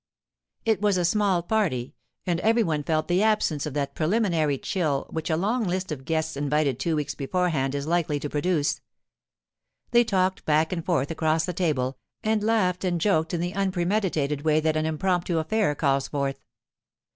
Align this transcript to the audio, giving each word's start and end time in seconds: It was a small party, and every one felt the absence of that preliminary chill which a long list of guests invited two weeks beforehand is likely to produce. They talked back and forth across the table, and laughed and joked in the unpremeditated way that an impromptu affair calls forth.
It 0.65 0.81
was 0.81 0.97
a 0.97 1.05
small 1.05 1.43
party, 1.43 1.93
and 2.25 2.39
every 2.39 2.63
one 2.63 2.81
felt 2.81 3.07
the 3.07 3.21
absence 3.21 3.67
of 3.67 3.75
that 3.75 3.93
preliminary 3.93 4.57
chill 4.57 5.05
which 5.11 5.29
a 5.29 5.37
long 5.37 5.65
list 5.65 5.91
of 5.91 6.05
guests 6.05 6.35
invited 6.35 6.79
two 6.79 6.95
weeks 6.95 7.13
beforehand 7.13 7.75
is 7.75 7.85
likely 7.85 8.19
to 8.21 8.27
produce. 8.27 8.81
They 9.91 10.03
talked 10.03 10.43
back 10.43 10.73
and 10.73 10.83
forth 10.83 11.11
across 11.11 11.45
the 11.45 11.53
table, 11.53 11.99
and 12.23 12.41
laughed 12.43 12.83
and 12.83 12.99
joked 12.99 13.31
in 13.35 13.41
the 13.41 13.53
unpremeditated 13.53 14.41
way 14.41 14.59
that 14.59 14.75
an 14.75 14.87
impromptu 14.87 15.37
affair 15.37 15.75
calls 15.75 16.07
forth. 16.07 16.41